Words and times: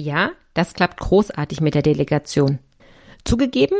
Ja, 0.00 0.30
das 0.54 0.72
klappt 0.72 0.98
großartig 0.98 1.60
mit 1.60 1.74
der 1.74 1.82
Delegation. 1.82 2.58
Zugegeben, 3.26 3.76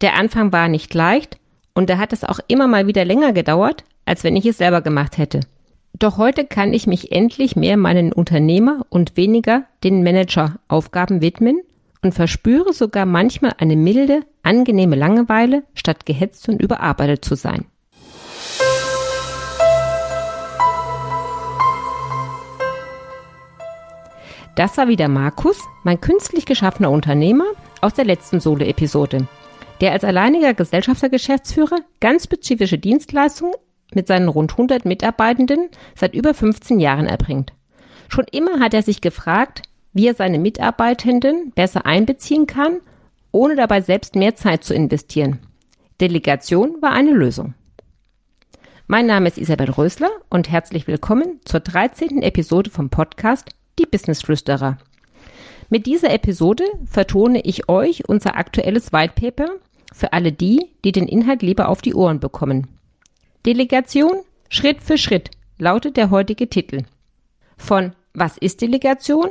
der 0.00 0.16
Anfang 0.16 0.50
war 0.50 0.66
nicht 0.68 0.94
leicht 0.94 1.38
und 1.74 1.90
da 1.90 1.98
hat 1.98 2.14
es 2.14 2.24
auch 2.24 2.40
immer 2.48 2.66
mal 2.66 2.86
wieder 2.86 3.04
länger 3.04 3.34
gedauert, 3.34 3.84
als 4.06 4.24
wenn 4.24 4.34
ich 4.34 4.46
es 4.46 4.56
selber 4.56 4.80
gemacht 4.80 5.18
hätte. 5.18 5.40
Doch 5.92 6.16
heute 6.16 6.46
kann 6.46 6.72
ich 6.72 6.86
mich 6.86 7.12
endlich 7.12 7.54
mehr 7.54 7.76
meinen 7.76 8.14
Unternehmer 8.14 8.86
und 8.88 9.18
weniger 9.18 9.64
den 9.84 10.02
Manager-Aufgaben 10.02 11.20
widmen 11.20 11.60
und 12.00 12.14
verspüre 12.14 12.72
sogar 12.72 13.04
manchmal 13.04 13.52
eine 13.58 13.76
milde, 13.76 14.22
angenehme 14.42 14.96
Langeweile, 14.96 15.64
statt 15.74 16.06
gehetzt 16.06 16.48
und 16.48 16.62
überarbeitet 16.62 17.26
zu 17.26 17.34
sein. 17.34 17.66
Das 24.58 24.76
war 24.76 24.88
wieder 24.88 25.06
Markus, 25.06 25.62
mein 25.84 26.00
künstlich 26.00 26.44
geschaffener 26.44 26.90
Unternehmer 26.90 27.44
aus 27.80 27.94
der 27.94 28.04
letzten 28.04 28.40
Solo-Episode, 28.40 29.28
der 29.80 29.92
als 29.92 30.02
alleiniger 30.02 30.52
Gesellschaftergeschäftsführer 30.52 31.76
ganz 32.00 32.24
spezifische 32.24 32.76
Dienstleistungen 32.76 33.54
mit 33.94 34.08
seinen 34.08 34.26
rund 34.26 34.50
100 34.50 34.84
Mitarbeitenden 34.84 35.68
seit 35.94 36.12
über 36.12 36.34
15 36.34 36.80
Jahren 36.80 37.06
erbringt. 37.06 37.52
Schon 38.08 38.24
immer 38.32 38.58
hat 38.58 38.74
er 38.74 38.82
sich 38.82 39.00
gefragt, 39.00 39.62
wie 39.92 40.08
er 40.08 40.14
seine 40.14 40.40
Mitarbeitenden 40.40 41.52
besser 41.52 41.86
einbeziehen 41.86 42.48
kann, 42.48 42.80
ohne 43.30 43.54
dabei 43.54 43.80
selbst 43.80 44.16
mehr 44.16 44.34
Zeit 44.34 44.64
zu 44.64 44.74
investieren. 44.74 45.38
Delegation 46.00 46.82
war 46.82 46.90
eine 46.90 47.12
Lösung. 47.12 47.54
Mein 48.88 49.06
Name 49.06 49.28
ist 49.28 49.38
Isabel 49.38 49.70
Rösler 49.70 50.10
und 50.30 50.50
herzlich 50.50 50.88
willkommen 50.88 51.38
zur 51.44 51.60
13. 51.60 52.22
Episode 52.22 52.70
vom 52.70 52.90
Podcast 52.90 53.50
die 53.78 53.86
Businessflüsterer. 53.86 54.78
Mit 55.70 55.86
dieser 55.86 56.10
Episode 56.10 56.64
vertone 56.86 57.40
ich 57.42 57.68
euch 57.68 58.08
unser 58.08 58.36
aktuelles 58.36 58.92
White 58.92 59.14
Paper 59.14 59.48
für 59.92 60.12
alle 60.12 60.32
die, 60.32 60.70
die 60.84 60.92
den 60.92 61.08
Inhalt 61.08 61.42
lieber 61.42 61.68
auf 61.68 61.82
die 61.82 61.94
Ohren 61.94 62.20
bekommen. 62.20 62.68
Delegation 63.44 64.12
Schritt 64.48 64.82
für 64.82 64.96
Schritt 64.96 65.30
lautet 65.58 65.96
der 65.96 66.10
heutige 66.10 66.48
Titel. 66.48 66.84
Von 67.56 67.92
Was 68.14 68.38
ist 68.38 68.62
Delegation? 68.62 69.30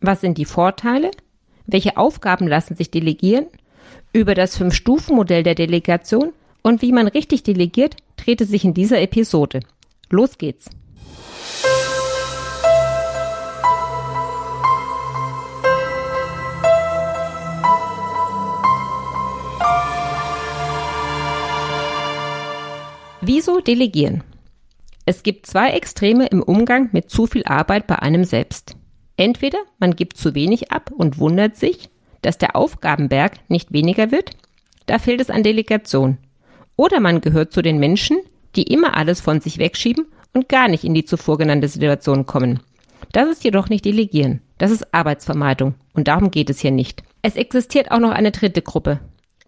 Was 0.00 0.20
sind 0.20 0.36
die 0.36 0.44
Vorteile? 0.44 1.10
Welche 1.66 1.96
Aufgaben 1.96 2.46
lassen 2.46 2.76
sich 2.76 2.90
delegieren? 2.90 3.46
Über 4.12 4.34
das 4.34 4.56
Fünf-Stufen-Modell 4.56 5.42
der 5.42 5.54
Delegation 5.54 6.32
und 6.62 6.82
wie 6.82 6.92
man 6.92 7.08
richtig 7.08 7.42
delegiert, 7.42 7.96
dreht 8.16 8.40
sich 8.40 8.64
in 8.64 8.74
dieser 8.74 9.00
Episode. 9.00 9.60
Los 10.10 10.38
geht's! 10.38 10.70
Wieso 23.26 23.60
delegieren? 23.60 24.22
Es 25.06 25.22
gibt 25.22 25.46
zwei 25.46 25.70
Extreme 25.70 26.26
im 26.26 26.42
Umgang 26.42 26.90
mit 26.92 27.08
zu 27.08 27.26
viel 27.26 27.42
Arbeit 27.44 27.86
bei 27.86 27.98
einem 27.98 28.24
selbst. 28.24 28.76
Entweder 29.16 29.56
man 29.78 29.96
gibt 29.96 30.18
zu 30.18 30.34
wenig 30.34 30.72
ab 30.72 30.90
und 30.94 31.18
wundert 31.18 31.56
sich, 31.56 31.88
dass 32.20 32.36
der 32.36 32.54
Aufgabenberg 32.54 33.38
nicht 33.48 33.72
weniger 33.72 34.10
wird, 34.10 34.32
da 34.84 34.98
fehlt 34.98 35.22
es 35.22 35.30
an 35.30 35.42
Delegation. 35.42 36.18
Oder 36.76 37.00
man 37.00 37.22
gehört 37.22 37.50
zu 37.50 37.62
den 37.62 37.78
Menschen, 37.78 38.18
die 38.56 38.64
immer 38.64 38.94
alles 38.94 39.22
von 39.22 39.40
sich 39.40 39.56
wegschieben 39.56 40.04
und 40.34 40.50
gar 40.50 40.68
nicht 40.68 40.84
in 40.84 40.92
die 40.92 41.06
zuvor 41.06 41.38
genannte 41.38 41.68
Situation 41.68 42.26
kommen. 42.26 42.60
Das 43.12 43.30
ist 43.30 43.42
jedoch 43.42 43.70
nicht 43.70 43.86
Delegieren, 43.86 44.42
das 44.58 44.70
ist 44.70 44.92
Arbeitsvermeidung 44.92 45.76
und 45.94 46.08
darum 46.08 46.30
geht 46.30 46.50
es 46.50 46.60
hier 46.60 46.72
nicht. 46.72 47.02
Es 47.22 47.36
existiert 47.36 47.90
auch 47.90 48.00
noch 48.00 48.10
eine 48.10 48.32
dritte 48.32 48.60
Gruppe, 48.60 49.00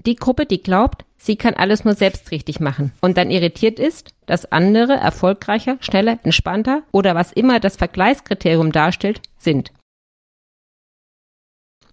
die 0.05 0.17
Gruppe, 0.17 0.47
die 0.47 0.63
glaubt, 0.63 1.05
sie 1.17 1.37
kann 1.37 1.55
alles 1.55 1.85
nur 1.85 1.95
selbst 1.95 2.31
richtig 2.31 2.61
machen 2.61 2.93
und 3.01 3.17
dann 3.17 3.31
irritiert 3.31 3.79
ist, 3.79 4.15
dass 4.27 4.53
andere 4.53 4.95
erfolgreicher, 4.95 5.79
schneller, 5.81 6.19
entspannter 6.23 6.83
oder 6.93 7.15
was 7.15 7.33
immer 7.33 7.61
das 7.61 7.77
Vergleichskriterium 7.77 8.73
darstellt, 8.73 9.21
sind. 9.39 9.73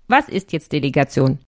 Was 0.08 0.28
ist 0.28 0.52
jetzt 0.52 0.74
Delegation? 0.74 1.40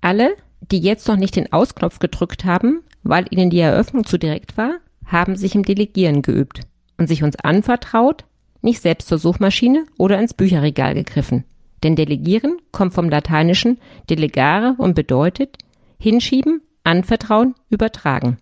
Alle, 0.00 0.34
die 0.70 0.80
jetzt 0.80 1.06
noch 1.06 1.16
nicht 1.16 1.36
den 1.36 1.52
Ausknopf 1.52 1.98
gedrückt 1.98 2.44
haben, 2.44 2.82
weil 3.02 3.26
ihnen 3.30 3.50
die 3.50 3.60
Eröffnung 3.60 4.04
zu 4.04 4.18
direkt 4.18 4.56
war, 4.56 4.78
haben 5.04 5.36
sich 5.36 5.54
im 5.54 5.64
Delegieren 5.64 6.22
geübt 6.22 6.60
und 6.96 7.08
sich 7.08 7.22
uns 7.22 7.36
anvertraut, 7.36 8.24
nicht 8.62 8.80
selbst 8.80 9.08
zur 9.08 9.18
Suchmaschine 9.18 9.86
oder 9.98 10.18
ins 10.18 10.34
Bücherregal 10.34 10.94
gegriffen. 10.94 11.44
Denn 11.82 11.96
Delegieren 11.96 12.58
kommt 12.72 12.94
vom 12.94 13.08
Lateinischen 13.08 13.78
delegare 14.08 14.74
und 14.76 14.94
bedeutet, 14.94 15.56
Hinschieben, 16.02 16.62
anvertrauen, 16.82 17.54
übertragen. 17.68 18.38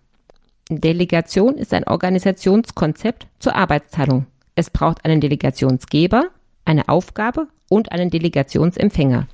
Delegation 0.69 1.55
ist 1.55 1.73
ein 1.73 1.83
Organisationskonzept 1.83 3.27
zur 3.37 3.53
Arbeitsteilung. 3.53 4.27
Es 4.55 4.69
braucht 4.69 5.03
einen 5.03 5.19
Delegationsgeber, 5.19 6.29
eine 6.63 6.87
Aufgabe 6.87 7.49
und 7.69 7.91
einen 7.91 8.11
Delegationsempfänger. 8.11 9.27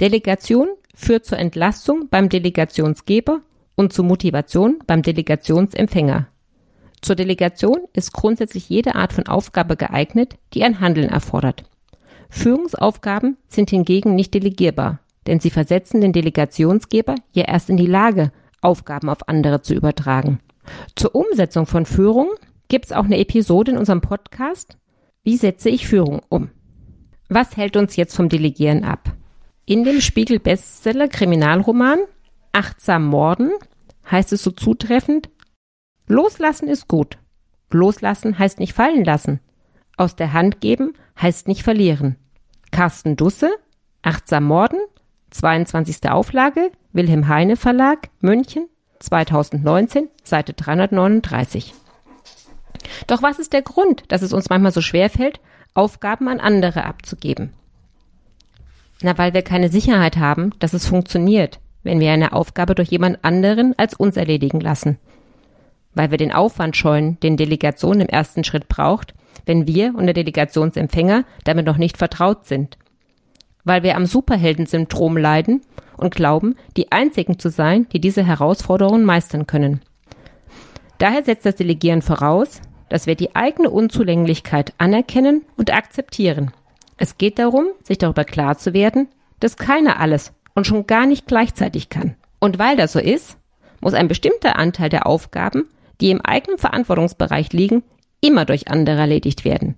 Delegation 0.00 0.70
führt 0.92 1.24
zur 1.24 1.38
Entlastung 1.38 2.08
beim 2.10 2.28
Delegationsgeber 2.28 3.42
und 3.76 3.92
zur 3.92 4.06
Motivation 4.06 4.80
beim 4.88 5.02
Delegationsempfänger. 5.02 6.26
Zur 7.00 7.14
Delegation 7.14 7.78
ist 7.92 8.12
grundsätzlich 8.12 8.68
jede 8.68 8.96
Art 8.96 9.12
von 9.12 9.28
Aufgabe 9.28 9.76
geeignet, 9.76 10.36
die 10.52 10.64
ein 10.64 10.80
Handeln 10.80 11.08
erfordert. 11.08 11.62
Führungsaufgaben 12.28 13.36
sind 13.46 13.70
hingegen 13.70 14.16
nicht 14.16 14.34
delegierbar 14.34 14.98
denn 15.30 15.38
sie 15.38 15.50
versetzen 15.50 16.00
den 16.00 16.12
Delegationsgeber 16.12 17.14
ja 17.30 17.44
erst 17.44 17.70
in 17.70 17.76
die 17.76 17.86
Lage, 17.86 18.32
Aufgaben 18.62 19.08
auf 19.08 19.28
andere 19.28 19.62
zu 19.62 19.74
übertragen. 19.74 20.40
Zur 20.96 21.14
Umsetzung 21.14 21.66
von 21.66 21.86
Führung 21.86 22.30
gibt 22.66 22.86
es 22.86 22.92
auch 22.92 23.04
eine 23.04 23.20
Episode 23.20 23.70
in 23.70 23.78
unserem 23.78 24.00
Podcast. 24.00 24.76
Wie 25.22 25.36
setze 25.36 25.70
ich 25.70 25.86
Führung 25.86 26.20
um? 26.30 26.50
Was 27.28 27.56
hält 27.56 27.76
uns 27.76 27.94
jetzt 27.94 28.16
vom 28.16 28.28
Delegieren 28.28 28.82
ab? 28.82 29.12
In 29.66 29.84
dem 29.84 30.00
Spiegel-Bestseller 30.00 31.06
Kriminalroman 31.06 32.00
Achtsam 32.50 33.06
Morden 33.06 33.52
heißt 34.10 34.32
es 34.32 34.42
so 34.42 34.50
zutreffend, 34.50 35.30
Loslassen 36.08 36.66
ist 36.66 36.88
gut. 36.88 37.18
Loslassen 37.70 38.36
heißt 38.36 38.58
nicht 38.58 38.72
fallen 38.72 39.04
lassen. 39.04 39.38
Aus 39.96 40.16
der 40.16 40.32
Hand 40.32 40.60
geben 40.60 40.94
heißt 41.22 41.46
nicht 41.46 41.62
verlieren. 41.62 42.16
Carsten 42.72 43.14
Dusse, 43.14 43.52
Achtsam 44.02 44.42
Morden 44.42 44.80
22. 45.30 46.10
Auflage, 46.10 46.72
Wilhelm 46.92 47.28
Heine 47.28 47.56
Verlag, 47.56 48.08
München, 48.20 48.68
2019, 48.98 50.08
Seite 50.22 50.52
339. 50.52 51.74
Doch 53.06 53.22
was 53.22 53.38
ist 53.38 53.52
der 53.52 53.62
Grund, 53.62 54.04
dass 54.08 54.22
es 54.22 54.32
uns 54.32 54.50
manchmal 54.50 54.72
so 54.72 54.80
schwer 54.80 55.08
fällt, 55.08 55.40
Aufgaben 55.74 56.28
an 56.28 56.40
andere 56.40 56.84
abzugeben? 56.84 57.52
Na, 59.02 59.16
weil 59.16 59.32
wir 59.32 59.42
keine 59.42 59.68
Sicherheit 59.68 60.16
haben, 60.18 60.50
dass 60.58 60.74
es 60.74 60.86
funktioniert, 60.86 61.60
wenn 61.82 62.00
wir 62.00 62.12
eine 62.12 62.32
Aufgabe 62.32 62.74
durch 62.74 62.90
jemand 62.90 63.24
anderen 63.24 63.78
als 63.78 63.94
uns 63.94 64.16
erledigen 64.16 64.60
lassen. 64.60 64.98
Weil 65.94 66.10
wir 66.10 66.18
den 66.18 66.32
Aufwand 66.32 66.76
scheuen, 66.76 67.18
den 67.20 67.36
Delegation 67.36 68.00
im 68.00 68.08
ersten 68.08 68.44
Schritt 68.44 68.68
braucht, 68.68 69.14
wenn 69.46 69.66
wir 69.66 69.94
und 69.94 70.04
der 70.04 70.14
Delegationsempfänger 70.14 71.24
damit 71.44 71.66
noch 71.66 71.78
nicht 71.78 71.96
vertraut 71.96 72.46
sind 72.46 72.76
weil 73.70 73.84
wir 73.84 73.94
am 73.94 74.04
Superheldensyndrom 74.04 75.16
leiden 75.16 75.60
und 75.96 76.12
glauben, 76.12 76.56
die 76.76 76.90
Einzigen 76.90 77.38
zu 77.38 77.50
sein, 77.50 77.86
die 77.92 78.00
diese 78.00 78.26
Herausforderungen 78.26 79.04
meistern 79.04 79.46
können. 79.46 79.80
Daher 80.98 81.22
setzt 81.22 81.46
das 81.46 81.54
Delegieren 81.54 82.02
voraus, 82.02 82.60
dass 82.88 83.06
wir 83.06 83.14
die 83.14 83.36
eigene 83.36 83.70
Unzulänglichkeit 83.70 84.72
anerkennen 84.78 85.44
und 85.56 85.72
akzeptieren. 85.72 86.50
Es 86.96 87.16
geht 87.16 87.38
darum, 87.38 87.66
sich 87.84 87.98
darüber 87.98 88.24
klar 88.24 88.58
zu 88.58 88.74
werden, 88.74 89.06
dass 89.38 89.56
keiner 89.56 90.00
alles 90.00 90.32
und 90.56 90.66
schon 90.66 90.88
gar 90.88 91.06
nicht 91.06 91.28
gleichzeitig 91.28 91.90
kann. 91.90 92.16
Und 92.40 92.58
weil 92.58 92.76
das 92.76 92.90
so 92.90 92.98
ist, 92.98 93.36
muss 93.80 93.94
ein 93.94 94.08
bestimmter 94.08 94.58
Anteil 94.58 94.88
der 94.88 95.06
Aufgaben, 95.06 95.68
die 96.00 96.10
im 96.10 96.20
eigenen 96.22 96.58
Verantwortungsbereich 96.58 97.52
liegen, 97.52 97.84
immer 98.20 98.46
durch 98.46 98.66
andere 98.66 98.98
erledigt 98.98 99.44
werden. 99.44 99.76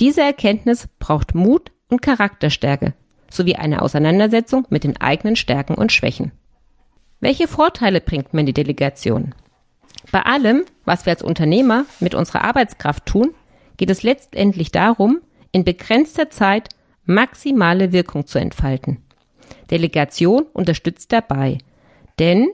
Diese 0.00 0.20
Erkenntnis 0.20 0.88
braucht 0.98 1.36
Mut 1.36 1.70
und 1.88 2.02
Charakterstärke, 2.02 2.94
sowie 3.30 3.56
eine 3.56 3.82
Auseinandersetzung 3.82 4.66
mit 4.68 4.84
den 4.84 5.00
eigenen 5.00 5.36
Stärken 5.36 5.74
und 5.74 5.92
Schwächen. 5.92 6.32
Welche 7.20 7.48
Vorteile 7.48 8.00
bringt 8.00 8.34
mir 8.34 8.44
die 8.44 8.52
Delegation? 8.52 9.34
Bei 10.10 10.22
allem, 10.22 10.64
was 10.84 11.06
wir 11.06 11.12
als 11.12 11.22
Unternehmer 11.22 11.84
mit 12.00 12.14
unserer 12.14 12.44
Arbeitskraft 12.44 13.06
tun, 13.06 13.34
geht 13.76 13.90
es 13.90 14.02
letztendlich 14.02 14.72
darum, 14.72 15.20
in 15.52 15.64
begrenzter 15.64 16.30
Zeit 16.30 16.70
maximale 17.04 17.92
Wirkung 17.92 18.26
zu 18.26 18.38
entfalten. 18.38 19.02
Delegation 19.70 20.44
unterstützt 20.52 21.12
dabei, 21.12 21.58
denn 22.18 22.48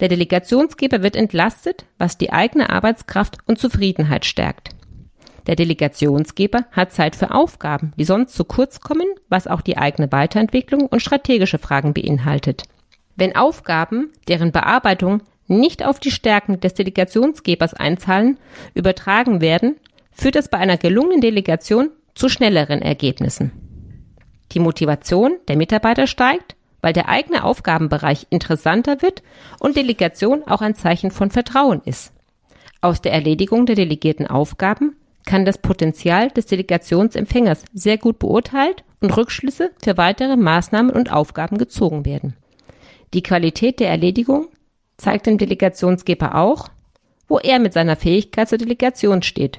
der 0.00 0.08
Delegationsgeber 0.08 1.02
wird 1.02 1.14
entlastet, 1.14 1.84
was 1.98 2.18
die 2.18 2.32
eigene 2.32 2.70
Arbeitskraft 2.70 3.38
und 3.46 3.58
Zufriedenheit 3.58 4.24
stärkt. 4.24 4.70
Der 5.46 5.56
Delegationsgeber 5.56 6.66
hat 6.70 6.92
Zeit 6.92 7.16
für 7.16 7.32
Aufgaben, 7.32 7.92
die 7.96 8.04
sonst 8.04 8.34
zu 8.34 8.44
kurz 8.44 8.80
kommen, 8.80 9.06
was 9.28 9.46
auch 9.46 9.60
die 9.60 9.76
eigene 9.76 10.10
Weiterentwicklung 10.12 10.86
und 10.86 11.00
strategische 11.00 11.58
Fragen 11.58 11.94
beinhaltet. 11.94 12.64
Wenn 13.16 13.36
Aufgaben, 13.36 14.10
deren 14.28 14.52
Bearbeitung 14.52 15.22
nicht 15.48 15.84
auf 15.84 15.98
die 15.98 16.10
Stärken 16.10 16.60
des 16.60 16.74
Delegationsgebers 16.74 17.74
einzahlen, 17.74 18.38
übertragen 18.74 19.40
werden, 19.40 19.76
führt 20.12 20.36
das 20.36 20.48
bei 20.48 20.58
einer 20.58 20.76
gelungenen 20.76 21.20
Delegation 21.20 21.90
zu 22.14 22.28
schnelleren 22.28 22.80
Ergebnissen. 22.80 23.52
Die 24.52 24.60
Motivation 24.60 25.36
der 25.48 25.56
Mitarbeiter 25.56 26.06
steigt, 26.06 26.56
weil 26.82 26.92
der 26.92 27.08
eigene 27.08 27.44
Aufgabenbereich 27.44 28.26
interessanter 28.30 29.02
wird 29.02 29.22
und 29.60 29.76
Delegation 29.76 30.42
auch 30.46 30.60
ein 30.60 30.74
Zeichen 30.74 31.10
von 31.10 31.30
Vertrauen 31.30 31.80
ist. 31.84 32.12
Aus 32.80 33.00
der 33.00 33.12
Erledigung 33.12 33.66
der 33.66 33.76
delegierten 33.76 34.26
Aufgaben 34.26 34.96
kann 35.24 35.44
das 35.44 35.58
Potenzial 35.58 36.30
des 36.30 36.46
Delegationsempfängers 36.46 37.64
sehr 37.72 37.98
gut 37.98 38.18
beurteilt 38.18 38.84
und 39.00 39.16
Rückschlüsse 39.16 39.70
für 39.82 39.96
weitere 39.96 40.36
Maßnahmen 40.36 40.94
und 40.94 41.12
Aufgaben 41.12 41.58
gezogen 41.58 42.04
werden. 42.04 42.34
Die 43.14 43.22
Qualität 43.22 43.80
der 43.80 43.90
Erledigung 43.90 44.48
zeigt 44.96 45.26
dem 45.26 45.38
Delegationsgeber 45.38 46.36
auch, 46.36 46.68
wo 47.28 47.38
er 47.38 47.58
mit 47.58 47.72
seiner 47.72 47.96
Fähigkeit 47.96 48.48
zur 48.48 48.58
Delegation 48.58 49.22
steht. 49.22 49.58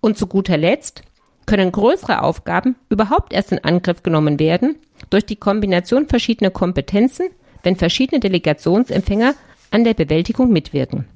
Und 0.00 0.18
zu 0.18 0.26
guter 0.26 0.56
Letzt 0.56 1.02
können 1.46 1.72
größere 1.72 2.22
Aufgaben 2.22 2.76
überhaupt 2.88 3.32
erst 3.32 3.52
in 3.52 3.64
Angriff 3.64 4.02
genommen 4.02 4.38
werden 4.38 4.76
durch 5.10 5.26
die 5.26 5.36
Kombination 5.36 6.08
verschiedener 6.08 6.50
Kompetenzen, 6.50 7.28
wenn 7.62 7.76
verschiedene 7.76 8.20
Delegationsempfänger 8.20 9.34
an 9.70 9.84
der 9.84 9.94
Bewältigung 9.94 10.52
mitwirken. 10.52 11.06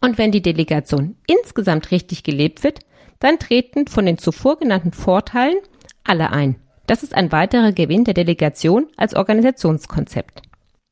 Und 0.00 0.18
wenn 0.18 0.32
die 0.32 0.42
Delegation 0.42 1.16
insgesamt 1.26 1.90
richtig 1.90 2.22
gelebt 2.22 2.62
wird, 2.62 2.80
dann 3.18 3.38
treten 3.38 3.86
von 3.86 4.06
den 4.06 4.18
zuvor 4.18 4.58
genannten 4.58 4.92
Vorteilen 4.92 5.58
alle 6.04 6.30
ein. 6.30 6.56
Das 6.86 7.02
ist 7.02 7.14
ein 7.14 7.30
weiterer 7.32 7.72
Gewinn 7.72 8.04
der 8.04 8.14
Delegation 8.14 8.88
als 8.96 9.14
Organisationskonzept. 9.14 10.42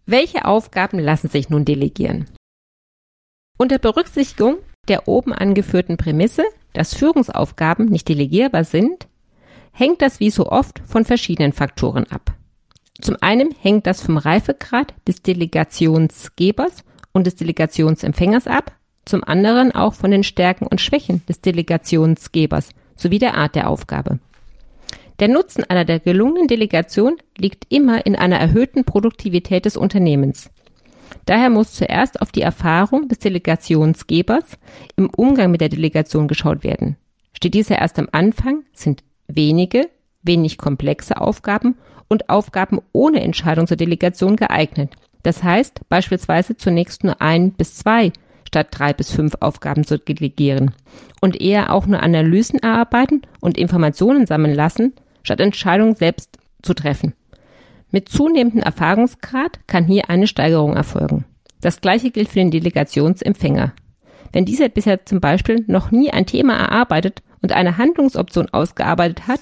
Welche 0.07 0.45
Aufgaben 0.45 0.99
lassen 0.99 1.29
sich 1.29 1.51
nun 1.51 1.65
delegieren? 1.65 2.27
Unter 3.59 3.79
Berücksichtigung 3.79 4.59
der 4.89 5.09
oben 5.09 5.33
angeführten 5.33 5.97
Prämisse, 5.97 6.45
dass 6.73 6.95
Führungsaufgaben 6.95 7.87
nicht 7.87 8.09
delegierbar 8.09 8.65
sind, 8.65 9.07
hängt 9.73 10.01
das 10.03 10.21
wie 10.21 10.31
so 10.31 10.47
oft 10.47 10.81
von 10.87 11.05
verschiedenen 11.05 11.53
Faktoren 11.53 12.05
ab. 12.11 12.35
Zum 13.01 13.17
einen 13.21 13.55
hängt 13.61 13.87
das 13.87 14.03
vom 14.03 14.17
Reifegrad 14.17 14.95
des 15.07 15.23
Delegationsgebers 15.23 16.85
und 17.13 17.27
des 17.27 17.37
Delegationsempfängers 17.37 18.47
ab, 18.47 18.73
zum 19.09 19.25
anderen 19.25 19.73
auch 19.73 19.95
von 19.95 20.11
den 20.11 20.25
Stärken 20.25 20.67
und 20.67 20.81
Schwächen 20.81 21.23
des 21.27 21.41
Delegationsgebers 21.41 22.71
sowie 22.97 23.19
der 23.19 23.37
Art 23.37 23.55
der 23.55 23.69
Aufgabe. 23.69 24.19
Der 25.19 25.29
Nutzen 25.29 25.65
einer 25.65 25.85
der 25.85 25.99
gelungenen 25.99 26.47
Delegation 26.47 27.17
liegt 27.37 27.67
immer 27.71 28.07
in 28.07 28.15
einer 28.15 28.39
erhöhten 28.39 28.85
Produktivität 28.85 29.65
des 29.65 29.77
Unternehmens. 29.77 30.51
Daher 31.27 31.51
muss 31.51 31.73
zuerst 31.73 32.23
auf 32.23 32.31
die 32.31 32.43
Erfahrung 32.43 33.09
des 33.09 33.19
Delegationsgebers 33.19 34.59
im 34.97 35.11
Umgang 35.11 35.51
mit 35.51 35.61
der 35.61 35.69
Delegation 35.69 36.29
geschaut 36.29 36.63
werden. 36.63 36.97
Steht 37.33 37.55
dieser 37.55 37.79
erst 37.79 37.99
am 37.99 38.09
Anfang, 38.13 38.65
sind 38.73 39.03
wenige, 39.27 39.89
wenig 40.23 40.59
komplexe 40.59 41.21
Aufgaben 41.21 41.77
und 42.09 42.29
Aufgaben 42.29 42.81
ohne 42.93 43.21
Entscheidung 43.21 43.67
zur 43.67 43.77
Delegation 43.77 44.37
geeignet. 44.37 44.95
Das 45.23 45.43
heißt 45.43 45.81
beispielsweise 45.89 46.57
zunächst 46.57 47.05
nur 47.05 47.21
ein 47.21 47.53
bis 47.53 47.77
zwei 47.77 48.13
statt 48.49 48.69
drei 48.71 48.95
bis 48.95 49.13
fünf 49.13 49.35
Aufgaben 49.41 49.85
zu 49.85 49.99
delegieren 49.99 50.73
und 51.21 51.39
eher 51.39 51.73
auch 51.73 51.87
nur 51.87 52.03
Analysen 52.03 52.59
erarbeiten 52.59 53.23
und 53.41 53.59
Informationen 53.59 54.27
sammeln 54.27 54.55
lassen, 54.55 54.95
statt 55.23 55.41
Entscheidungen 55.41 55.95
selbst 55.95 56.39
zu 56.63 56.73
treffen. 56.73 57.13
Mit 57.91 58.09
zunehmendem 58.09 58.63
Erfahrungsgrad 58.63 59.61
kann 59.67 59.85
hier 59.85 60.09
eine 60.09 60.27
Steigerung 60.27 60.75
erfolgen. 60.75 61.27
Das 61.61 61.83
gleiche 61.83 62.11
gilt 62.11 62.29
für 62.29 62.39
den 62.39 62.51
Delegationsempfänger. 62.51 63.75
Wenn 64.33 64.47
dieser 64.47 64.71
bisher 64.71 65.05
zum 65.05 65.21
Beispiel 65.21 65.65
noch 65.67 65.91
nie 65.91 66.11
ein 66.11 66.27
Thema 66.27 66.57
erarbeitet 66.57 67.23
und 67.43 67.53
eine 67.53 67.77
Handlungsoption 67.77 68.49
ausgearbeitet 68.51 69.27
hat, 69.27 69.41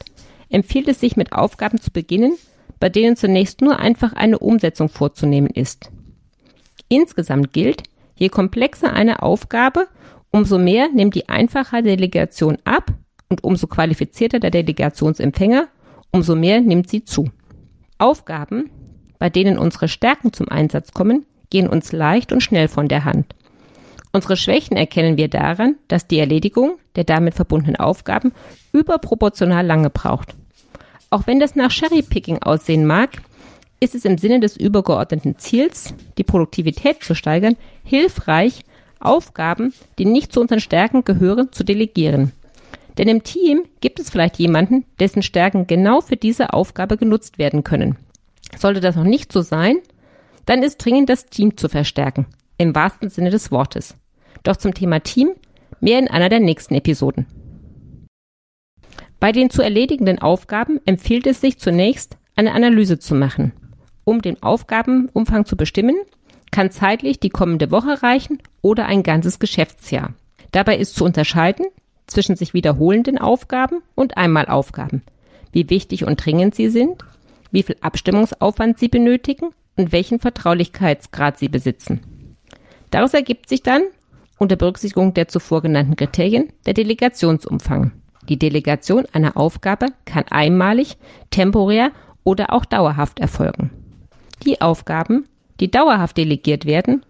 empfiehlt 0.48 0.88
es 0.88 1.00
sich 1.00 1.16
mit 1.16 1.32
Aufgaben 1.32 1.80
zu 1.80 1.92
beginnen, 1.92 2.34
bei 2.80 2.88
denen 2.88 3.16
zunächst 3.16 3.60
nur 3.60 3.78
einfach 3.78 4.14
eine 4.14 4.38
Umsetzung 4.38 4.88
vorzunehmen 4.88 5.50
ist. 5.50 5.90
Insgesamt 6.88 7.52
gilt, 7.52 7.84
Je 8.16 8.28
komplexer 8.28 8.92
eine 8.92 9.22
Aufgabe, 9.22 9.88
umso 10.30 10.58
mehr 10.58 10.88
nimmt 10.92 11.14
die 11.14 11.28
Einfachheit 11.28 11.84
der 11.84 11.96
Delegation 11.96 12.58
ab 12.64 12.92
und 13.28 13.44
umso 13.44 13.66
qualifizierter 13.66 14.40
der 14.40 14.50
Delegationsempfänger, 14.50 15.68
umso 16.10 16.34
mehr 16.34 16.60
nimmt 16.60 16.88
sie 16.88 17.04
zu. 17.04 17.30
Aufgaben, 17.98 18.70
bei 19.18 19.30
denen 19.30 19.58
unsere 19.58 19.88
Stärken 19.88 20.32
zum 20.32 20.48
Einsatz 20.48 20.92
kommen, 20.92 21.26
gehen 21.50 21.68
uns 21.68 21.92
leicht 21.92 22.32
und 22.32 22.42
schnell 22.42 22.68
von 22.68 22.88
der 22.88 23.04
Hand. 23.04 23.34
Unsere 24.12 24.36
Schwächen 24.36 24.76
erkennen 24.76 25.16
wir 25.18 25.28
daran, 25.28 25.76
dass 25.88 26.06
die 26.06 26.18
Erledigung 26.18 26.78
der 26.96 27.04
damit 27.04 27.34
verbundenen 27.34 27.76
Aufgaben 27.76 28.32
überproportional 28.72 29.64
lange 29.66 29.90
braucht. 29.90 30.34
Auch 31.10 31.26
wenn 31.26 31.38
das 31.38 31.54
nach 31.54 31.70
Cherrypicking 31.70 32.42
aussehen 32.42 32.86
mag, 32.86 33.10
ist 33.80 33.94
es 33.94 34.04
im 34.04 34.18
Sinne 34.18 34.40
des 34.40 34.56
übergeordneten 34.56 35.38
Ziels, 35.38 35.94
die 36.18 36.24
Produktivität 36.24 37.02
zu 37.02 37.14
steigern, 37.14 37.56
hilfreich, 37.84 38.62
Aufgaben, 38.98 39.74
die 39.98 40.06
nicht 40.06 40.32
zu 40.32 40.40
unseren 40.40 40.60
Stärken 40.60 41.04
gehören, 41.04 41.52
zu 41.52 41.64
delegieren. 41.64 42.32
Denn 42.96 43.08
im 43.08 43.22
Team 43.22 43.64
gibt 43.80 44.00
es 44.00 44.08
vielleicht 44.08 44.38
jemanden, 44.38 44.86
dessen 44.98 45.22
Stärken 45.22 45.66
genau 45.66 46.00
für 46.00 46.16
diese 46.16 46.54
Aufgabe 46.54 46.96
genutzt 46.96 47.38
werden 47.38 47.62
können. 47.62 47.96
Sollte 48.58 48.80
das 48.80 48.96
noch 48.96 49.04
nicht 49.04 49.32
so 49.32 49.42
sein, 49.42 49.76
dann 50.46 50.62
ist 50.62 50.78
dringend 50.78 51.10
das 51.10 51.26
Team 51.26 51.56
zu 51.56 51.68
verstärken, 51.68 52.26
im 52.56 52.74
wahrsten 52.74 53.10
Sinne 53.10 53.30
des 53.30 53.50
Wortes. 53.50 53.96
Doch 54.44 54.56
zum 54.56 54.72
Thema 54.72 55.00
Team 55.00 55.32
mehr 55.80 55.98
in 55.98 56.08
einer 56.08 56.30
der 56.30 56.40
nächsten 56.40 56.74
Episoden. 56.74 57.26
Bei 59.20 59.32
den 59.32 59.50
zu 59.50 59.60
erledigenden 59.60 60.20
Aufgaben 60.20 60.80
empfiehlt 60.86 61.26
es 61.26 61.40
sich 61.40 61.58
zunächst, 61.58 62.16
eine 62.34 62.52
Analyse 62.52 62.98
zu 62.98 63.14
machen 63.14 63.52
um 64.06 64.22
den 64.22 64.40
Aufgabenumfang 64.40 65.44
zu 65.44 65.56
bestimmen, 65.56 65.96
kann 66.52 66.70
zeitlich 66.70 67.18
die 67.18 67.28
kommende 67.28 67.72
Woche 67.72 68.02
reichen 68.04 68.38
oder 68.62 68.86
ein 68.86 69.02
ganzes 69.02 69.40
Geschäftsjahr. 69.40 70.14
Dabei 70.52 70.78
ist 70.78 70.94
zu 70.94 71.04
unterscheiden 71.04 71.66
zwischen 72.06 72.36
sich 72.36 72.54
wiederholenden 72.54 73.18
Aufgaben 73.18 73.82
und 73.96 74.16
Einmalaufgaben, 74.16 75.02
wie 75.52 75.68
wichtig 75.68 76.04
und 76.04 76.24
dringend 76.24 76.54
sie 76.54 76.68
sind, 76.68 77.04
wie 77.50 77.64
viel 77.64 77.76
Abstimmungsaufwand 77.80 78.78
sie 78.78 78.88
benötigen 78.88 79.50
und 79.76 79.90
welchen 79.90 80.20
Vertraulichkeitsgrad 80.20 81.36
sie 81.36 81.48
besitzen. 81.48 82.36
Daraus 82.90 83.12
ergibt 83.12 83.48
sich 83.48 83.64
dann, 83.64 83.82
unter 84.38 84.54
Berücksichtigung 84.54 85.14
der 85.14 85.26
zuvor 85.26 85.62
genannten 85.62 85.96
Kriterien, 85.96 86.52
der 86.64 86.74
Delegationsumfang. 86.74 87.90
Die 88.28 88.38
Delegation 88.38 89.04
einer 89.12 89.36
Aufgabe 89.36 89.88
kann 90.04 90.24
einmalig, 90.30 90.96
temporär 91.30 91.90
oder 92.22 92.52
auch 92.52 92.64
dauerhaft 92.64 93.18
erfolgen 93.18 93.70
die 94.44 94.60
Aufgaben, 94.60 95.26
die 95.60 95.70
dauerhaft 95.70 96.16
delegiert 96.16 96.66
werden 96.66 97.04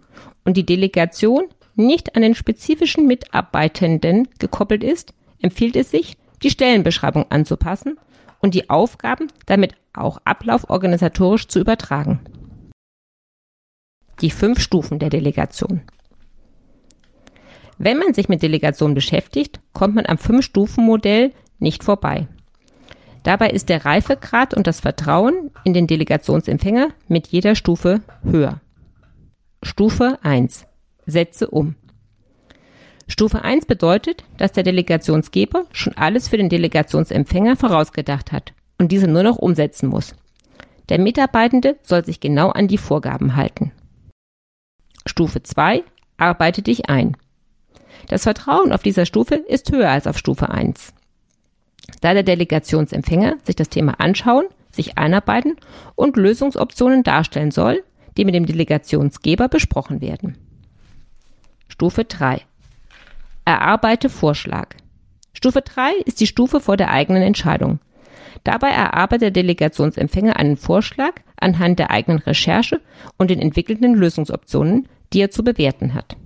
und 0.44 0.56
die 0.56 0.66
Delegation 0.66 1.44
nicht 1.74 2.16
an 2.16 2.22
den 2.22 2.34
spezifischen 2.34 3.06
Mitarbeitenden 3.06 4.28
gekoppelt 4.38 4.82
ist, 4.82 5.14
empfiehlt 5.40 5.76
es 5.76 5.90
sich, 5.90 6.16
die 6.42 6.50
Stellenbeschreibung 6.50 7.26
anzupassen 7.30 7.98
und 8.40 8.54
die 8.54 8.70
Aufgaben 8.70 9.28
damit 9.46 9.74
auch 9.92 10.18
ablauforganisatorisch 10.24 11.48
zu 11.48 11.60
übertragen. 11.60 12.20
Die 14.20 14.30
fünf 14.30 14.60
Stufen 14.60 14.98
der 14.98 15.10
Delegation. 15.10 15.82
Wenn 17.78 17.98
man 17.98 18.14
sich 18.14 18.28
mit 18.28 18.42
Delegation 18.42 18.94
beschäftigt, 18.94 19.60
kommt 19.74 19.94
man 19.94 20.06
am 20.06 20.16
Fünf-Stufen-Modell 20.16 21.32
nicht 21.58 21.84
vorbei. 21.84 22.26
Dabei 23.26 23.50
ist 23.50 23.70
der 23.70 23.84
Reifegrad 23.84 24.54
und 24.54 24.68
das 24.68 24.78
Vertrauen 24.78 25.50
in 25.64 25.74
den 25.74 25.88
Delegationsempfänger 25.88 26.90
mit 27.08 27.26
jeder 27.26 27.56
Stufe 27.56 28.00
höher. 28.22 28.60
Stufe 29.64 30.20
1. 30.22 30.64
Setze 31.06 31.50
um. 31.50 31.74
Stufe 33.08 33.42
1 33.42 33.66
bedeutet, 33.66 34.22
dass 34.36 34.52
der 34.52 34.62
Delegationsgeber 34.62 35.64
schon 35.72 35.94
alles 35.96 36.28
für 36.28 36.36
den 36.36 36.48
Delegationsempfänger 36.48 37.56
vorausgedacht 37.56 38.30
hat 38.30 38.52
und 38.78 38.92
diese 38.92 39.08
nur 39.08 39.24
noch 39.24 39.38
umsetzen 39.38 39.88
muss. 39.88 40.14
Der 40.88 41.00
Mitarbeitende 41.00 41.78
soll 41.82 42.04
sich 42.04 42.20
genau 42.20 42.50
an 42.50 42.68
die 42.68 42.78
Vorgaben 42.78 43.34
halten. 43.34 43.72
Stufe 45.04 45.42
2. 45.42 45.82
Arbeite 46.16 46.62
dich 46.62 46.88
ein. 46.88 47.16
Das 48.06 48.22
Vertrauen 48.22 48.72
auf 48.72 48.84
dieser 48.84 49.04
Stufe 49.04 49.34
ist 49.34 49.72
höher 49.72 49.90
als 49.90 50.06
auf 50.06 50.16
Stufe 50.16 50.48
1 50.48 50.94
da 52.00 52.14
der 52.14 52.22
Delegationsempfänger 52.22 53.36
sich 53.44 53.56
das 53.56 53.68
Thema 53.68 54.00
anschauen, 54.00 54.46
sich 54.70 54.98
einarbeiten 54.98 55.56
und 55.94 56.16
Lösungsoptionen 56.16 57.02
darstellen 57.02 57.50
soll, 57.50 57.82
die 58.16 58.24
mit 58.24 58.34
dem 58.34 58.46
Delegationsgeber 58.46 59.48
besprochen 59.48 60.00
werden. 60.00 60.38
Stufe 61.68 62.04
3. 62.04 62.40
Erarbeite 63.44 64.08
Vorschlag. 64.08 64.74
Stufe 65.32 65.60
3 65.60 65.92
ist 66.04 66.20
die 66.20 66.26
Stufe 66.26 66.60
vor 66.60 66.76
der 66.76 66.90
eigenen 66.90 67.22
Entscheidung. 67.22 67.78
Dabei 68.44 68.68
erarbeitet 68.68 69.22
der 69.22 69.30
Delegationsempfänger 69.42 70.36
einen 70.36 70.56
Vorschlag 70.56 71.12
anhand 71.36 71.78
der 71.78 71.90
eigenen 71.90 72.20
Recherche 72.20 72.80
und 73.18 73.30
den 73.30 73.40
entwickelten 73.40 73.94
Lösungsoptionen, 73.94 74.88
die 75.12 75.20
er 75.20 75.30
zu 75.30 75.44
bewerten 75.44 75.94
hat. 75.94 76.16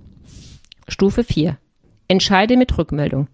Stufe 0.87 1.23
4. 1.23 1.57
Entscheide 2.07 2.57
mit 2.57 2.77
Rückmeldung. 2.77 3.27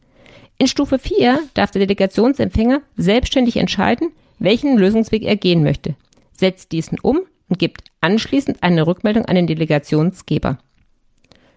In 0.59 0.67
Stufe 0.67 0.97
4 0.97 1.39
darf 1.53 1.71
der 1.71 1.81
Delegationsempfänger 1.81 2.81
selbstständig 2.95 3.57
entscheiden, 3.57 4.11
welchen 4.39 4.77
Lösungsweg 4.77 5.23
er 5.23 5.35
gehen 5.35 5.63
möchte, 5.63 5.95
setzt 6.33 6.71
diesen 6.71 6.99
um 6.99 7.19
und 7.47 7.59
gibt 7.59 7.91
anschließend 8.01 8.63
eine 8.63 8.87
Rückmeldung 8.87 9.25
an 9.25 9.35
den 9.35 9.47
Delegationsgeber. 9.47 10.57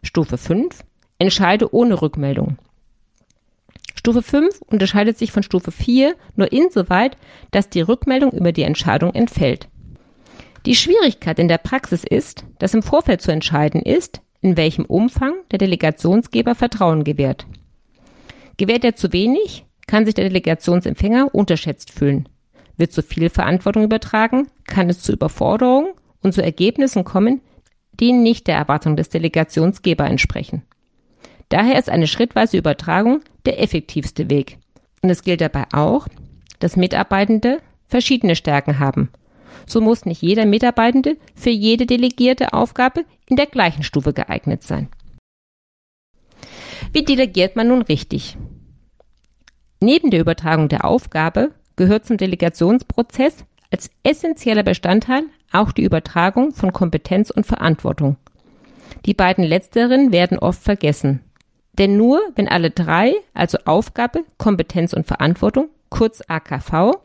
Stufe 0.03 0.37
5. 0.37 0.85
Entscheide 1.19 1.75
ohne 1.75 2.01
Rückmeldung. 2.01 2.59
Stufe 3.95 4.23
5 4.23 4.63
unterscheidet 4.67 5.19
sich 5.19 5.33
von 5.33 5.43
Stufe 5.43 5.73
4 5.73 6.15
nur 6.37 6.53
insoweit, 6.53 7.17
dass 7.51 7.71
die 7.71 7.83
Rückmeldung 7.83 8.33
über 8.33 8.53
die 8.53 8.63
Entscheidung 8.63 9.15
entfällt. 9.15 9.69
Die 10.67 10.75
Schwierigkeit 10.75 11.39
in 11.39 11.49
der 11.49 11.59
Praxis 11.59 12.05
ist, 12.05 12.45
dass 12.59 12.75
im 12.75 12.83
Vorfeld 12.83 13.23
zu 13.23 13.33
entscheiden 13.33 13.81
ist, 13.81 14.21
in 14.43 14.59
welchem 14.59 14.85
Umfang 14.85 15.33
der 15.51 15.59
Delegationsgeber 15.59 16.55
Vertrauen 16.55 17.05
gewährt. 17.05 17.47
Gewährt 18.61 18.85
er 18.85 18.95
zu 18.95 19.15
wenig, 19.15 19.65
kann 19.87 20.05
sich 20.05 20.13
der 20.13 20.29
Delegationsempfänger 20.29 21.35
unterschätzt 21.35 21.93
fühlen. 21.93 22.29
Wird 22.77 22.93
zu 22.93 23.03
viel 23.03 23.31
Verantwortung 23.31 23.85
übertragen, 23.85 24.49
kann 24.67 24.91
es 24.91 25.01
zu 25.01 25.15
Überforderungen 25.15 25.95
und 26.21 26.35
zu 26.35 26.43
Ergebnissen 26.43 27.05
kommen, 27.05 27.41
die 27.95 28.13
nicht 28.13 28.47
der 28.49 28.57
Erwartung 28.57 28.97
des 28.97 29.09
Delegationsgeber 29.09 30.05
entsprechen. 30.05 30.61
Daher 31.49 31.79
ist 31.79 31.89
eine 31.89 32.07
schrittweise 32.07 32.59
Übertragung 32.59 33.23
der 33.47 33.63
effektivste 33.63 34.29
Weg. 34.29 34.59
Und 35.01 35.09
es 35.09 35.25
gilt 35.25 35.41
dabei 35.41 35.65
auch, 35.73 36.07
dass 36.59 36.77
Mitarbeitende 36.77 37.63
verschiedene 37.87 38.37
Stärken 38.37 38.79
haben. 38.79 39.09
So 39.65 39.81
muss 39.81 40.05
nicht 40.05 40.21
jeder 40.21 40.45
Mitarbeitende 40.45 41.17
für 41.35 41.49
jede 41.49 41.87
delegierte 41.87 42.53
Aufgabe 42.53 43.07
in 43.25 43.37
der 43.37 43.47
gleichen 43.47 43.85
Stufe 43.85 44.13
geeignet 44.13 44.63
sein. 44.63 44.91
Wie 46.93 47.05
delegiert 47.05 47.57
man 47.57 47.69
nun 47.69 47.81
richtig? 47.81 48.37
Neben 49.81 50.11
der 50.11 50.21
Übertragung 50.21 50.69
der 50.69 50.85
Aufgabe 50.85 51.53
gehört 51.77 52.05
zum 52.05 52.19
Delegationsprozess 52.19 53.45
als 53.71 53.91
essentieller 54.03 54.63
Bestandteil 54.63 55.23
auch 55.53 55.73
die 55.73 55.85
Übertragung 55.85 56.53
von 56.53 56.73
Kompetenz 56.73 57.31
und 57.31 57.47
Verantwortung. 57.47 58.17
Die 59.07 59.15
beiden 59.15 59.43
letzteren 59.43 60.13
werden 60.13 60.39
oft 60.39 60.63
vergessen. 60.63 61.21
Denn 61.73 61.97
nur 61.97 62.21
wenn 62.35 62.47
alle 62.47 62.71
drei, 62.71 63.15
also 63.33 63.57
Aufgabe, 63.65 64.25
Kompetenz 64.37 64.93
und 64.93 65.07
Verantwortung, 65.07 65.69
kurz 65.89 66.23
AKV, 66.29 66.99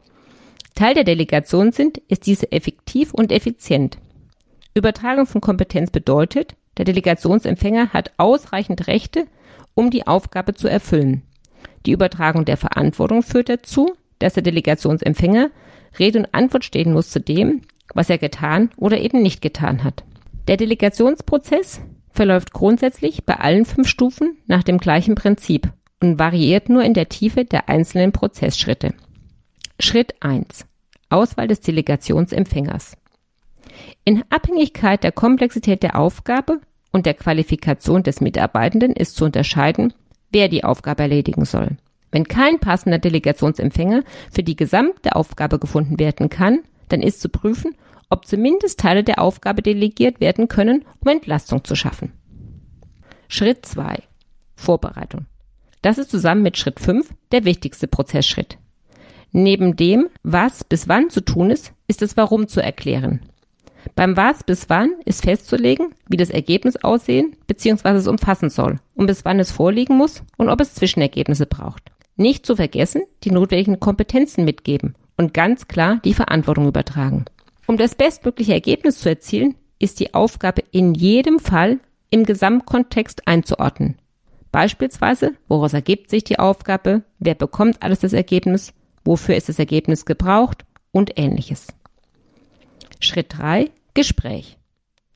Teil 0.75 0.94
der 0.94 1.05
Delegation 1.05 1.72
sind, 1.72 2.00
ist 2.10 2.25
diese 2.25 2.51
effektiv 2.51 3.13
und 3.13 3.32
effizient. 3.32 3.98
Übertragung 4.74 5.25
von 5.25 5.39
Kompetenz 5.39 5.91
bedeutet, 5.91 6.55
der 6.77 6.84
Delegationsempfänger 6.84 7.94
hat 7.94 8.12
ausreichend 8.17 8.88
Rechte, 8.88 9.27
um 9.75 9.89
die 9.89 10.05
Aufgabe 10.05 10.53
zu 10.53 10.67
erfüllen. 10.67 11.22
Die 11.85 11.91
Übertragung 11.91 12.45
der 12.45 12.57
Verantwortung 12.57 13.23
führt 13.23 13.49
dazu, 13.49 13.93
dass 14.19 14.33
der 14.33 14.43
Delegationsempfänger 14.43 15.49
Rede 15.99 16.19
und 16.19 16.33
Antwort 16.33 16.65
stehen 16.65 16.93
muss 16.93 17.09
zu 17.09 17.19
dem, 17.19 17.61
was 17.93 18.09
er 18.09 18.17
getan 18.17 18.69
oder 18.77 18.99
eben 18.99 19.21
nicht 19.21 19.41
getan 19.41 19.83
hat. 19.83 20.03
Der 20.47 20.57
Delegationsprozess 20.57 21.81
verläuft 22.11 22.53
grundsätzlich 22.53 23.25
bei 23.25 23.35
allen 23.35 23.65
fünf 23.65 23.87
Stufen 23.87 24.37
nach 24.47 24.63
dem 24.63 24.77
gleichen 24.77 25.15
Prinzip 25.15 25.71
und 26.01 26.19
variiert 26.19 26.69
nur 26.69 26.83
in 26.83 26.93
der 26.93 27.09
Tiefe 27.09 27.45
der 27.45 27.69
einzelnen 27.69 28.11
Prozessschritte. 28.11 28.93
Schritt 29.79 30.15
1. 30.21 30.65
Auswahl 31.09 31.47
des 31.47 31.61
Delegationsempfängers. 31.61 32.97
In 34.05 34.23
Abhängigkeit 34.29 35.03
der 35.03 35.11
Komplexität 35.11 35.83
der 35.83 35.99
Aufgabe 35.99 36.61
und 36.91 37.05
der 37.05 37.13
Qualifikation 37.13 38.03
des 38.03 38.21
Mitarbeitenden 38.21 38.93
ist 38.93 39.15
zu 39.15 39.25
unterscheiden, 39.25 39.93
wer 40.32 40.50
die 40.50 40.63
Aufgabe 40.63 41.03
erledigen 41.03 41.46
soll. 41.46 41.77
Wenn 42.12 42.27
kein 42.27 42.60
passender 42.60 43.00
Delegationsempfänger 43.00 44.03
für 44.32 44.44
die 44.44 44.55
gesamte 44.55 45.15
Aufgabe 45.15 45.60
gefunden 45.60 46.00
werden 46.00 46.29
kann, 46.29 46.60
dann 46.89 47.01
ist 47.01 47.22
zu 47.22 47.29
prüfen, 47.29 47.75
ob 48.10 48.25
zumindest 48.25 48.79
Teile 48.79 49.03
der 49.03 49.20
Aufgabe 49.20 49.62
delegiert 49.62 50.20
werden 50.20 50.48
können, 50.48 50.86
um 51.00 51.08
Entlastung 51.10 51.63
zu 51.63 51.75
schaffen. 51.75 52.13
Schritt 53.27 53.65
2. 53.65 54.03
Vorbereitung. 54.55 55.25
Das 55.82 55.98
ist 55.98 56.10
zusammen 56.10 56.41
mit 56.41 56.58
Schritt 56.58 56.79
5 56.79 57.13
der 57.32 57.46
wichtigste 57.46 57.88
Prozessschritt. 57.88 58.58
Neben 59.32 59.75
dem, 59.75 60.08
was 60.24 60.63
bis 60.63 60.88
wann 60.88 61.10
zu 61.10 61.22
tun 61.22 61.50
ist, 61.50 61.74
ist 61.88 62.01
das 62.01 62.15
Warum 62.15 62.48
zu 62.48 62.62
erklären. 62.62 63.20
Beim 63.95 64.17
Was 64.17 64.43
bis 64.43 64.69
wann 64.69 64.91
ist 65.05 65.23
festzulegen, 65.23 65.93
wie 66.07 66.17
das 66.17 66.29
Ergebnis 66.29 66.75
aussehen 66.77 67.35
bzw. 67.47 67.89
es 67.89 68.07
umfassen 68.07 68.49
soll 68.49 68.79
und 68.95 69.07
bis 69.07 69.25
wann 69.25 69.39
es 69.39 69.51
vorliegen 69.51 69.97
muss 69.97 70.23
und 70.37 70.49
ob 70.49 70.61
es 70.61 70.73
Zwischenergebnisse 70.73 71.45
braucht. 71.45 71.91
Nicht 72.15 72.45
zu 72.45 72.55
vergessen, 72.55 73.03
die 73.23 73.31
notwendigen 73.31 73.79
Kompetenzen 73.79 74.45
mitgeben 74.45 74.95
und 75.17 75.33
ganz 75.33 75.67
klar 75.67 75.99
die 76.03 76.13
Verantwortung 76.13 76.67
übertragen. 76.67 77.25
Um 77.67 77.77
das 77.77 77.95
bestmögliche 77.95 78.53
Ergebnis 78.53 78.99
zu 78.99 79.09
erzielen, 79.09 79.55
ist 79.79 79.99
die 79.99 80.13
Aufgabe 80.13 80.63
in 80.71 80.93
jedem 80.93 81.39
Fall 81.39 81.79
im 82.09 82.23
Gesamtkontext 82.23 83.27
einzuordnen. 83.27 83.97
Beispielsweise, 84.51 85.33
woraus 85.49 85.73
ergibt 85.73 86.09
sich 86.09 86.23
die 86.23 86.39
Aufgabe, 86.39 87.03
wer 87.19 87.35
bekommt 87.35 87.83
alles 87.83 87.99
das 87.99 88.13
Ergebnis, 88.13 88.73
wofür 89.03 89.35
ist 89.35 89.49
das 89.49 89.59
Ergebnis 89.59 90.05
gebraucht 90.05 90.63
und 90.91 91.17
ähnliches. 91.19 91.67
Schritt 93.05 93.38
3. 93.38 93.69
Gespräch. 93.93 94.57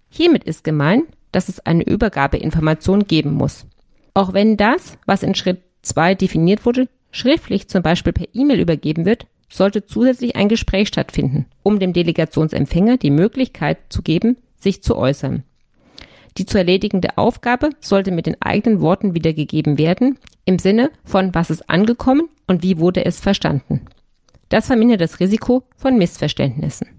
Hiermit 0.10 0.44
ist 0.44 0.64
gemeint, 0.64 1.06
dass 1.32 1.50
es 1.50 1.60
eine 1.60 1.84
Übergabeinformation 1.84 3.06
geben 3.06 3.34
muss. 3.34 3.66
Auch 4.14 4.34
wenn 4.34 4.58
das, 4.58 4.98
was 5.06 5.24
in 5.24 5.36
Schritt 5.36 5.62
2 5.82 6.16
definiert 6.16 6.66
wurde, 6.66 6.88
schriftlich 7.12 7.68
zum 7.68 7.84
Beispiel 7.84 8.14
per 8.14 8.28
E-Mail 8.34 8.60
übergeben 8.60 9.06
wird, 9.06 9.28
sollte 9.52 9.86
zusätzlich 9.86 10.36
ein 10.36 10.50
Gespräch 10.50 10.88
stattfinden, 10.88 11.46
um 11.64 11.80
dem 11.80 11.94
Delegationsempfänger 11.94 12.98
die 12.98 13.12
Möglichkeit 13.12 13.78
zu 13.90 14.02
geben, 14.02 14.38
sich 14.58 14.84
zu 14.84 14.96
äußern. 14.96 15.44
Die 16.38 16.46
zu 16.46 16.58
erledigende 16.58 17.18
Aufgabe 17.18 17.72
sollte 17.80 18.12
mit 18.12 18.26
den 18.26 18.40
eigenen 18.42 18.82
Worten 18.82 19.16
wiedergegeben 19.16 19.78
werden, 19.78 20.20
im 20.46 20.60
Sinne 20.60 20.92
von 21.04 21.34
was 21.34 21.50
ist 21.50 21.70
angekommen 21.70 22.30
und 22.48 22.64
wie 22.64 22.78
wurde 22.78 23.06
es 23.06 23.20
verstanden. 23.20 23.82
Das 24.50 24.68
vermindert 24.68 25.02
das 25.02 25.20
Risiko 25.20 25.64
von 25.76 25.98
Missverständnissen. 25.98 26.99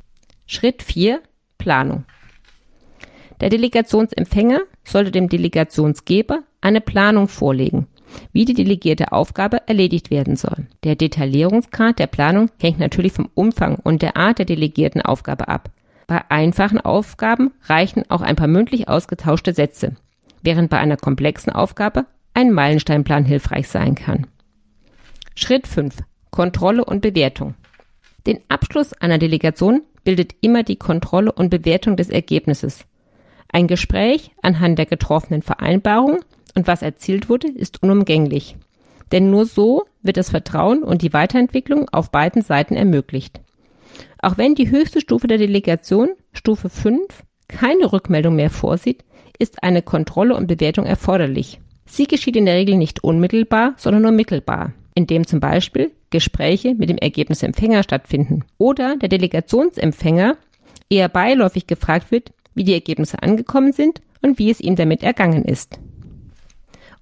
Schritt 0.53 0.83
4. 0.83 1.21
Planung. 1.59 2.03
Der 3.41 3.51
Delegationsempfänger 3.51 4.63
sollte 4.83 5.13
dem 5.13 5.29
Delegationsgeber 5.29 6.41
eine 6.61 6.81
Planung 6.81 7.29
vorlegen, 7.29 7.87
wie 8.33 8.47
die 8.47 8.55
delegierte 8.55 9.13
Aufgabe 9.13 9.69
erledigt 9.69 10.11
werden 10.11 10.35
soll. 10.35 10.67
Der 10.83 10.97
Detaillierungsgrad 10.97 12.01
der 12.01 12.09
Planung 12.09 12.51
hängt 12.61 12.81
natürlich 12.81 13.13
vom 13.13 13.31
Umfang 13.35 13.77
und 13.77 14.03
der 14.03 14.17
Art 14.17 14.41
der 14.41 14.45
delegierten 14.45 15.03
Aufgabe 15.03 15.47
ab. 15.47 15.71
Bei 16.09 16.29
einfachen 16.33 16.81
Aufgaben 16.81 17.53
reichen 17.67 18.11
auch 18.11 18.21
ein 18.21 18.35
paar 18.35 18.49
mündlich 18.49 18.89
ausgetauschte 18.89 19.53
Sätze, 19.53 19.95
während 20.43 20.69
bei 20.69 20.79
einer 20.79 20.97
komplexen 20.97 21.53
Aufgabe 21.53 22.07
ein 22.35 22.51
Meilensteinplan 22.51 23.25
hilfreich 23.25 23.69
sein 23.69 23.95
kann. 23.95 24.27
Schritt 25.37 25.69
5. 25.69 25.99
Kontrolle 26.33 26.85
und 26.85 27.03
Bewertung. 27.03 27.55
Den 28.27 28.41
Abschluss 28.49 28.93
einer 28.95 29.19
Delegation 29.19 29.83
bildet 30.11 30.35
immer 30.41 30.65
die 30.65 30.75
Kontrolle 30.75 31.31
und 31.31 31.51
Bewertung 31.51 31.97
des 31.97 32.11
Ergebnisses. 32.11 32.85
Ein 33.47 33.69
Gespräch 33.69 34.33
anhand 34.43 34.77
der 34.77 34.87
getroffenen 34.87 35.41
Vereinbarung 35.41 36.19
und 36.57 36.67
was 36.67 36.83
erzielt 36.83 37.29
wurde, 37.29 37.47
ist 37.47 37.81
unumgänglich. 37.81 38.57
Denn 39.13 39.31
nur 39.31 39.47
so 39.47 39.85
wird 40.03 40.17
das 40.17 40.31
Vertrauen 40.31 40.83
und 40.83 41.03
die 41.03 41.13
Weiterentwicklung 41.13 41.89
auf 41.91 42.11
beiden 42.11 42.43
Seiten 42.43 42.75
ermöglicht. 42.75 43.41
Auch 44.21 44.37
wenn 44.37 44.57
die 44.57 44.69
höchste 44.69 45.01
Stufe 45.01 45.29
der 45.29 45.39
Delegation, 45.39 46.09
Stufe 46.33 46.71
5, 46.71 47.01
keine 47.47 47.93
Rückmeldung 47.93 48.35
mehr 48.35 48.51
vorsieht, 48.51 49.05
ist 49.39 49.63
eine 49.63 49.81
Kontrolle 49.81 50.35
und 50.35 50.49
Bewertung 50.49 50.87
erforderlich. 50.87 51.61
Sie 51.87 52.09
geschieht 52.09 52.35
in 52.35 52.47
der 52.47 52.57
Regel 52.57 52.77
nicht 52.77 53.05
unmittelbar, 53.05 53.75
sondern 53.77 54.03
nur 54.03 54.11
mittelbar, 54.11 54.73
indem 54.97 55.25
zum 55.25 55.39
Beispiel 55.39 55.93
Gespräche 56.11 56.75
mit 56.75 56.91
dem 56.91 56.99
Ergebnisempfänger 56.99 57.83
stattfinden 57.83 58.45
oder 58.59 58.97
der 58.97 59.09
Delegationsempfänger 59.09 60.37
eher 60.89 61.09
beiläufig 61.09 61.67
gefragt 61.67 62.11
wird, 62.11 62.33
wie 62.55 62.65
die 62.65 62.75
Ergebnisse 62.75 63.23
angekommen 63.23 63.73
sind 63.73 64.03
und 64.23 64.39
wie 64.39 64.51
es 64.51 64.61
ihm 64.61 64.77
damit 64.77 65.03
ergangen 65.03 65.45
ist. 65.45 65.79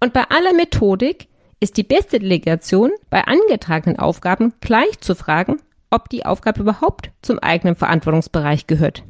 Und 0.00 0.12
bei 0.12 0.24
aller 0.28 0.52
Methodik 0.52 1.28
ist 1.60 1.76
die 1.76 1.82
beste 1.82 2.20
Delegation 2.20 2.92
bei 3.10 3.24
angetragenen 3.24 3.98
Aufgaben 3.98 4.52
gleich 4.60 5.00
zu 5.00 5.14
fragen, 5.14 5.56
ob 5.90 6.08
die 6.08 6.24
Aufgabe 6.24 6.60
überhaupt 6.60 7.10
zum 7.22 7.38
eigenen 7.38 7.74
Verantwortungsbereich 7.74 8.66
gehört. 8.66 9.02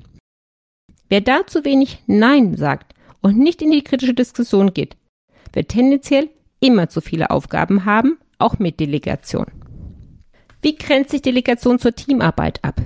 Wer 1.08 1.20
da 1.20 1.46
zu 1.46 1.64
wenig 1.64 2.02
Nein 2.06 2.56
sagt 2.56 2.94
und 3.20 3.38
nicht 3.38 3.60
in 3.62 3.70
die 3.70 3.82
kritische 3.82 4.14
Diskussion 4.14 4.72
geht, 4.72 4.96
wird 5.52 5.68
tendenziell 5.68 6.30
immer 6.60 6.88
zu 6.88 7.00
viele 7.00 7.30
Aufgaben 7.30 7.84
haben, 7.84 8.18
auch 8.38 8.58
mit 8.58 8.80
Delegation. 8.80 9.46
Wie 10.60 10.74
grenzt 10.74 11.10
sich 11.10 11.22
Delegation 11.22 11.78
zur 11.78 11.94
Teamarbeit 11.94 12.64
ab? 12.64 12.80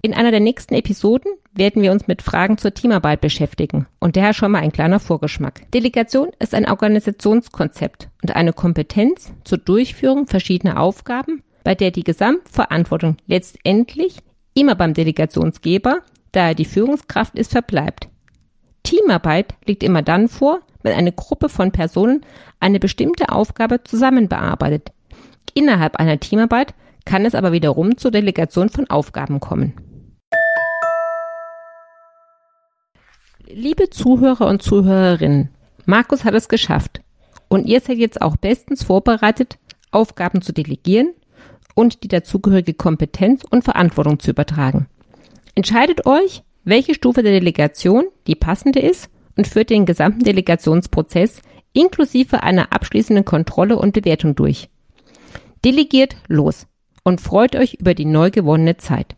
In 0.00 0.14
einer 0.14 0.30
der 0.30 0.40
nächsten 0.40 0.74
Episoden 0.74 1.30
werden 1.52 1.82
wir 1.82 1.92
uns 1.92 2.06
mit 2.06 2.22
Fragen 2.22 2.56
zur 2.56 2.72
Teamarbeit 2.72 3.20
beschäftigen 3.20 3.86
und 3.98 4.16
daher 4.16 4.32
schon 4.32 4.52
mal 4.52 4.60
ein 4.60 4.72
kleiner 4.72 4.98
Vorgeschmack. 4.98 5.70
Delegation 5.72 6.30
ist 6.38 6.54
ein 6.54 6.66
Organisationskonzept 6.66 8.08
und 8.22 8.34
eine 8.34 8.54
Kompetenz 8.54 9.30
zur 9.44 9.58
Durchführung 9.58 10.26
verschiedener 10.26 10.80
Aufgaben, 10.80 11.42
bei 11.64 11.74
der 11.74 11.90
die 11.90 12.04
Gesamtverantwortung 12.04 13.18
letztendlich 13.26 14.16
immer 14.54 14.74
beim 14.74 14.94
Delegationsgeber, 14.94 16.00
da 16.32 16.48
er 16.48 16.54
die 16.54 16.64
Führungskraft 16.64 17.38
ist, 17.38 17.52
verbleibt. 17.52 18.08
Teamarbeit 18.84 19.52
liegt 19.66 19.82
immer 19.82 20.00
dann 20.00 20.28
vor, 20.28 20.60
wenn 20.82 20.94
eine 20.94 21.12
Gruppe 21.12 21.50
von 21.50 21.72
Personen 21.72 22.24
eine 22.58 22.80
bestimmte 22.80 23.28
Aufgabe 23.28 23.84
zusammen 23.84 24.28
bearbeitet. 24.28 24.92
Innerhalb 25.52 25.96
einer 25.96 26.18
Teamarbeit 26.20 26.72
kann 27.08 27.24
es 27.24 27.34
aber 27.34 27.52
wiederum 27.52 27.96
zur 27.96 28.10
Delegation 28.10 28.68
von 28.68 28.90
Aufgaben 28.90 29.40
kommen. 29.40 29.72
Liebe 33.46 33.88
Zuhörer 33.88 34.46
und 34.46 34.62
Zuhörerinnen, 34.62 35.48
Markus 35.86 36.24
hat 36.24 36.34
es 36.34 36.50
geschafft. 36.50 37.00
Und 37.48 37.64
ihr 37.64 37.80
seid 37.80 37.96
jetzt 37.96 38.20
auch 38.20 38.36
bestens 38.36 38.84
vorbereitet, 38.84 39.58
Aufgaben 39.90 40.42
zu 40.42 40.52
delegieren 40.52 41.14
und 41.74 42.02
die 42.02 42.08
dazugehörige 42.08 42.74
Kompetenz 42.74 43.42
und 43.50 43.64
Verantwortung 43.64 44.18
zu 44.18 44.30
übertragen. 44.30 44.86
Entscheidet 45.54 46.04
euch, 46.04 46.42
welche 46.64 46.92
Stufe 46.92 47.22
der 47.22 47.32
Delegation 47.32 48.04
die 48.26 48.34
passende 48.34 48.80
ist 48.80 49.08
und 49.34 49.46
führt 49.46 49.70
den 49.70 49.86
gesamten 49.86 50.24
Delegationsprozess 50.24 51.40
inklusive 51.72 52.42
einer 52.42 52.74
abschließenden 52.74 53.24
Kontrolle 53.24 53.78
und 53.78 53.94
Bewertung 53.94 54.34
durch. 54.34 54.68
Delegiert 55.64 56.16
los 56.28 56.67
und 57.08 57.22
freut 57.22 57.56
euch 57.56 57.74
über 57.80 57.94
die 57.94 58.04
neu 58.04 58.30
gewonnene 58.30 58.76
Zeit. 58.76 59.16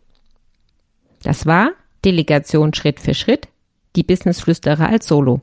Das 1.25 1.44
war 1.44 1.73
Delegation 2.04 2.73
Schritt 2.73 3.00
für 3.00 3.14
Schritt, 3.14 3.49
die 3.97 4.04
Businessflüsterer 4.04 4.88
als 4.88 5.09
Solo. 5.09 5.40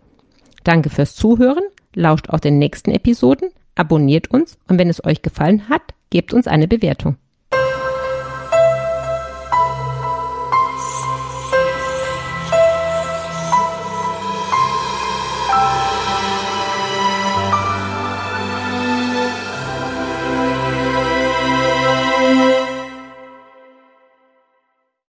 Danke 0.63 0.89
fürs 0.89 1.13
Zuhören, 1.13 1.65
lauscht 1.93 2.29
auch 2.29 2.39
den 2.39 2.57
nächsten 2.57 2.91
Episoden, 2.91 3.49
abonniert 3.75 4.31
uns 4.31 4.57
und 4.69 4.79
wenn 4.79 4.89
es 4.89 5.03
euch 5.03 5.21
gefallen 5.21 5.67
hat, 5.67 5.81
gebt 6.09 6.33
uns 6.33 6.47
eine 6.47 6.69
Bewertung. 6.69 7.17